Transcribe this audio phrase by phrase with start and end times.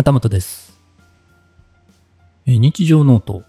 [0.00, 0.80] 旗本です。
[2.46, 3.42] え日常ノート、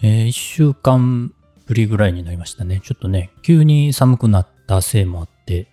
[0.00, 1.34] え1週間
[1.66, 2.80] ぶりぐらいになりましたね。
[2.82, 5.66] ちょっとね、急に寒くなったせいもあって、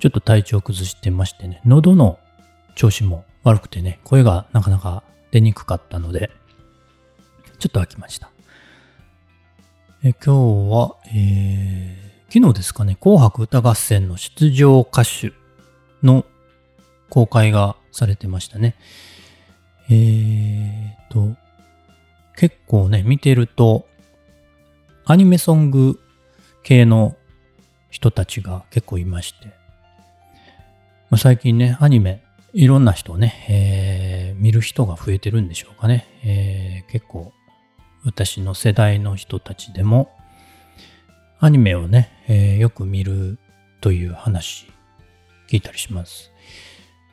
[0.00, 2.18] ちょっと体調崩してましてね、喉の
[2.74, 6.32] 調子も悪くてね、声がなかなか出にくかったので、
[7.60, 8.28] ちょっと飽きました。
[10.02, 15.32] え今日は、えー昨日ですかね、紅白歌合戦の出場歌手
[16.02, 16.24] の
[17.08, 18.76] 公開がされてましたね。
[19.90, 21.36] えーと、
[22.36, 23.86] 結構ね、見てると、
[25.04, 26.00] アニメソング
[26.62, 27.16] 系の
[27.90, 29.50] 人たちが結構いまして、
[31.10, 32.22] ま、最近ね、アニメ、
[32.52, 36.06] いろんな人をね、えー見る人が増えてるんでしょうかね。
[36.24, 37.32] えー結構、
[38.04, 40.10] 私の世代の人たちでも、
[41.40, 43.38] アニメをね、えーよく見る
[43.80, 44.66] という話、
[45.50, 46.30] 聞いたりします。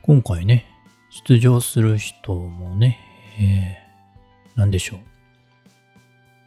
[0.03, 0.67] 今回ね、
[1.25, 2.99] 出場する人もね、
[3.39, 4.99] えー、なんでしょう。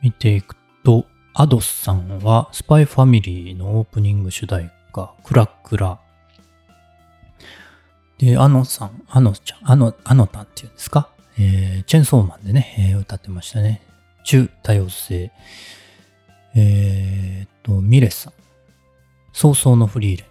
[0.02, 5.98] 見ていくと、アドスさんは、スパイファミリーのオープニング主題歌、クラクラ。
[8.18, 11.08] で、あのさん、あのちゃん、あの、あのたんっていうんですか、
[11.38, 13.82] えーチェンソーマンでね、えー歌ってましたね。
[14.24, 15.32] 中多様性。
[16.54, 18.32] えーっと、ミレさん。
[19.32, 20.26] 早々のフリーレ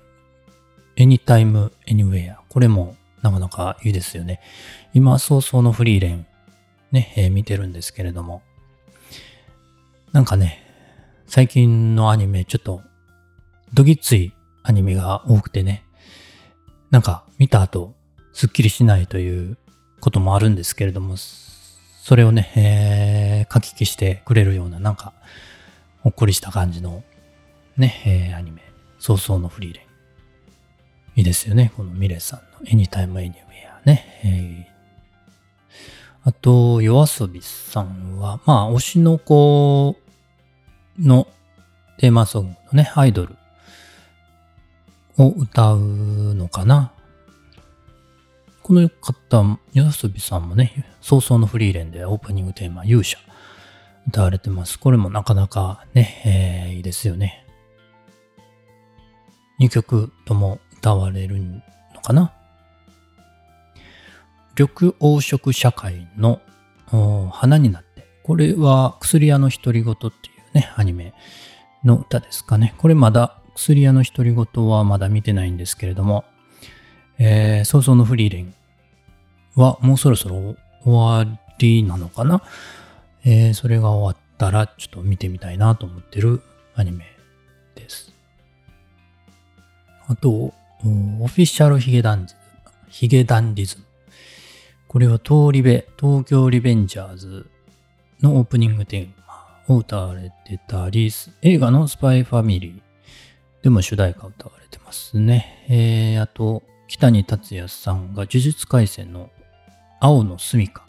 [1.05, 1.09] ン。
[1.09, 2.36] Anytime, Anywhere。
[2.49, 4.39] これもなかなかいいですよね。
[4.94, 6.25] 今、早々のフリーレン、
[6.92, 8.42] ね、えー見てるんですけれども。
[10.11, 10.64] なんかね、
[11.28, 12.81] 最近のアニメ、ちょっと、
[13.73, 15.84] どぎついアニメが多くてね、
[16.89, 17.94] なんか見た後、
[18.34, 19.58] すっきりしないという
[20.00, 25.14] こともあるんですけれども、それをね、えー書き消してくれるような、なんか、
[26.02, 27.04] ほっこりした感じの、
[27.78, 28.61] ね、えーアニメ、
[29.00, 29.89] 早々のフリーレン。
[31.20, 31.73] いいですよね。
[31.75, 33.34] このミレさんの Anytime Anywhere
[33.84, 34.22] ね。
[34.23, 34.70] えー
[36.23, 39.95] あと、夜遊びさんは、まあ、推しの子
[41.00, 41.28] の
[41.98, 43.36] テーマソングのね、アイドル
[45.17, 46.92] を歌うのかな。
[48.61, 53.17] この方、夜遊びさんもね、早々のフリーレンでオープニングテーマ、勇者、
[54.08, 54.77] 歌われてます。
[54.77, 57.45] これもなかなかね、えーいいですよね。
[59.60, 61.42] 2曲とも歌われる
[61.94, 62.32] のかな？
[64.58, 66.42] 緑黄色社会の
[67.32, 68.08] 花になって。
[68.23, 70.12] これは薬屋の独り言っていう
[70.54, 71.14] ね、アニメ
[71.84, 72.73] の歌ですかね。
[72.78, 76.23] これまだ薬屋の独り言はまだ見てないんですけれども、
[77.17, 78.54] えー、早々のフリーレン
[79.56, 82.42] はもうそろそろ終わりなのかな？
[83.26, 86.42] えーそれが終わったらちょっと見てみたいなと思ってる
[86.76, 87.06] アニメ
[87.76, 88.14] です。
[90.08, 92.36] あと、オフィシャルヒゲダンズ。
[92.88, 93.84] ヒゲダンディズム。
[94.88, 97.50] これは東リベ、東京リベンジャーズ
[98.22, 105.66] のオープニングテーマを歌われてたり、映画のスパイファミリーでも主題歌を歌われてますね。
[105.67, 109.30] えー、あと、北に達也さんが呪術廻戦の
[110.00, 110.82] 青の住処。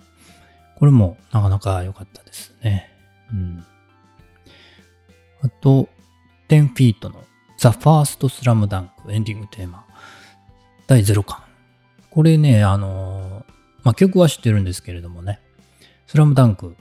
[0.79, 2.93] これもなかなか良かったですね。
[3.33, 3.65] うん。
[5.43, 5.89] あと、
[6.49, 7.25] 10フィートの
[7.61, 9.85] The First Slam Dunk エンディングテーマ
[10.87, 11.43] 第0巻。
[12.09, 15.41] これね、あのーまあ、曲は知ってるんですけれどもね、
[16.07, 16.75] スラムダンク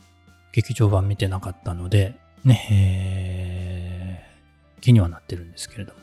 [0.54, 6.00] 劇場版見てなかったので、ね、えー気にはなってるんですけれども。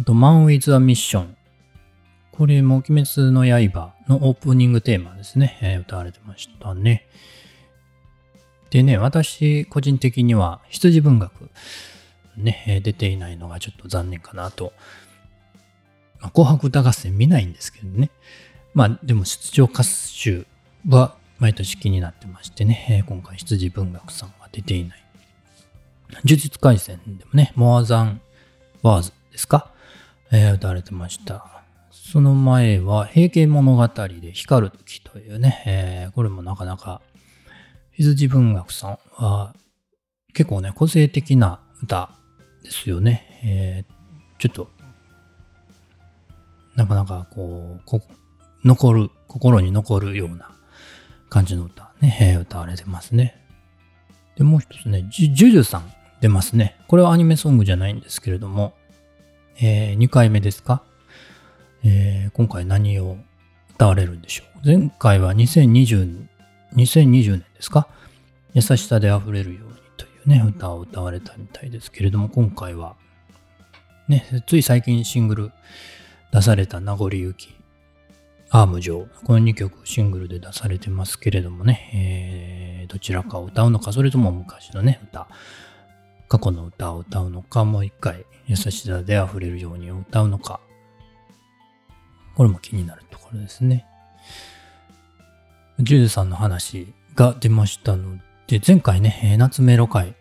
[0.00, 1.28] あと、Man with a Mission。
[2.32, 7.06] これも鬼滅の刃のオープニングテーマですね、えー歌われてましたね。
[8.68, 11.48] でね、私個人的には羊文学
[12.36, 14.72] ね、出ていないのがちょっと残念かなと。
[16.20, 18.10] まあ、紅白歌合戦見ないんですけどね。
[18.74, 20.46] まあでも出場歌手
[20.88, 25.02] は毎年気になってましてね、今回羊文学さんは出ていない。
[26.24, 28.20] 呪術廻戦でもね、モアザン
[28.82, 29.70] ワーズですか、
[30.30, 31.62] えー歌われてました。
[31.90, 37.02] その前は、平家物語で光る時というね、えーこれもなかなか、
[37.92, 39.54] 羊文学さんは
[40.32, 42.10] 結構ね、個性的な歌
[42.66, 43.40] ですよね。
[43.44, 43.96] えー
[44.38, 44.70] ちょっと、
[46.74, 48.02] なかなかこう、こ
[48.64, 50.50] 残る、心に残るような
[51.30, 53.42] 感じの歌ね、え歌われてますね。
[54.36, 55.90] で、もう一つね、ジュジュさん
[56.20, 56.76] 出ますね。
[56.86, 58.74] これはアニメソングじゃないんですけれども、
[59.58, 60.82] え2回目ですか、
[61.82, 63.16] えー今回何を
[63.76, 64.66] 歌われるんでしょう？
[64.66, 66.26] 前回は2020
[66.74, 67.88] 2020年ですか？
[68.52, 69.60] 優しさで溢れるよ
[70.26, 72.96] ね、歌を歌われたみたいですけれども、今回は、
[74.08, 75.52] ね、つい最近シングル
[76.32, 77.56] 出された名残雪
[78.50, 81.90] アーム上、この2曲シングルで出されてますけれどもね、
[82.82, 85.28] えー、どちらかを歌うのか、それとも昔のね、歌、
[86.28, 90.60] 過去の歌を歌うのか、もう一回優しさで溢れるように歌うのか、
[92.36, 93.84] これも気になるところですね。
[95.80, 100.14] ジューさんの話が出ましたので、前回ね、夏メロ会、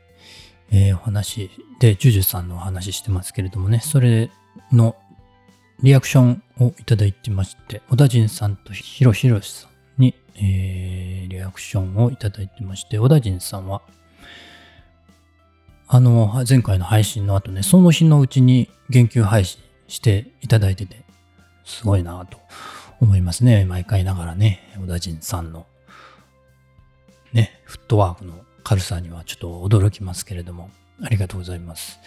[0.72, 4.32] えー、お話で、ジュジュさんのお話してますけれどもね、それ
[4.72, 4.96] の
[5.84, 13.82] リアクションをいただいてまして、小田陣さんとヒロヒロシさんに、えー、リアクションをいただいてまして、小田陣さんは、
[15.88, 21.04] あの、前回の配信の後ね、その日のうちに言及配信していただいてて、
[21.64, 22.40] すごいなと
[23.00, 23.66] 思いますね。
[23.66, 25.68] 毎回ながらね、小田陣さんの、
[27.36, 28.34] ね、フットワークの
[28.64, 30.72] 軽さにはちょっと驚きますけれども、
[31.04, 32.00] ありがとうございます。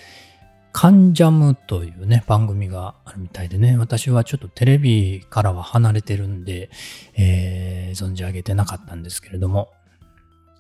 [0.73, 6.71] カンジャムというね、番組があるみたいでね、私はちょっとテレビからは離れてるんで、
[7.15, 9.71] えー、存じ上げてなかったんですけれども、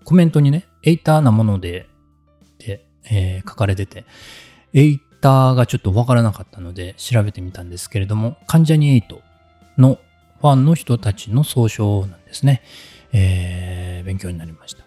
[0.04, 1.88] コメントにね、エイターなもので、
[2.58, 4.04] で、えー、書かれてて、
[4.74, 9.22] エイターがちょっとわからなかったので調べてみたんですけれども、関ジャニエイト
[9.78, 9.98] の
[10.40, 12.62] ファンの人たちの総称なんですね。
[13.12, 14.84] えー、勉強になりました。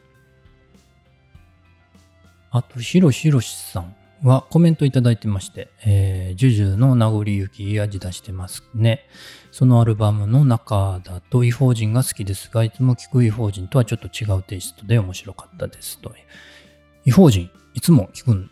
[2.51, 9.07] あと、ひろひろしさんはコメントいただいてまして、えー、ジュジュの名残雪味出してますね。
[9.51, 16.13] そのアルバムの中だと異邦人が好きですが、いつも聞く異邦人とはちょっと違うテイストで面白かったですと。
[17.05, 18.51] 異邦人、いつも聞くん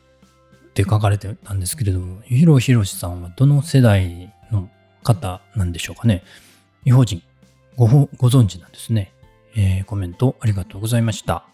[0.70, 4.70] って書かれてたんですけれども、ヒロヒロシさんはどの世代の
[5.04, 6.24] 方なんでしょうかね。
[6.86, 7.22] 異邦人、
[7.76, 9.12] ごご存知なんですね。
[9.56, 11.46] えー、コメントありがとうございました。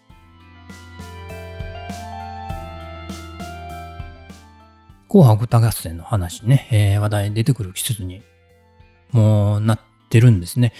[5.08, 8.22] 紅白歌合戦の話ね、えー、話題出てくる季節に
[9.12, 10.72] もうなってるんですね。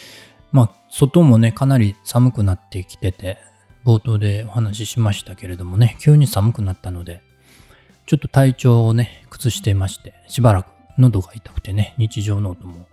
[0.52, 3.38] まあ、外もね、かなり寒くなってきてて、
[3.84, 7.22] 冒頭でお話ししましたけれどもね、急に寒くなったので、
[8.06, 10.66] ちょっと体調をね、崩してまして、しばらく
[10.98, 12.88] 喉が痛くてね、日常ノートも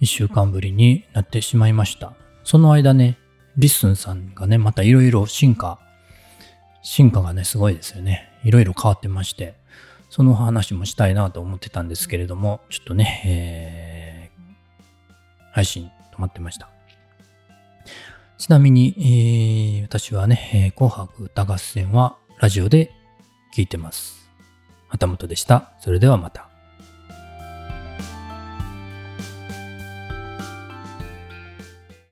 [0.00, 2.12] 一週間ぶりになってしまいました。
[2.44, 3.18] その間ね、
[3.58, 5.78] LISTEN さんがね、またいろいろ進化、
[6.82, 8.30] 進化がね、すごいですよね。
[8.44, 9.54] いろいろ変わってまして、
[10.10, 16.68] その話もしたいなと思ってたんですけれども、ちょっとね、えー、配信止まってました。
[18.38, 22.92] ちなみに、えー、私はね、え、紅白歌合戦はラジオで
[23.54, 24.28] 聞いてます。
[24.88, 25.72] 旗本でした。
[25.80, 26.55] それではまた。